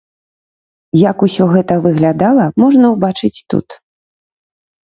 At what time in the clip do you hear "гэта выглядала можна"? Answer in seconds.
1.53-2.85